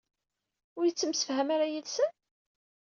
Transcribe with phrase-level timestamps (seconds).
[0.77, 2.11] Ur yettemsefham ara yid-sen?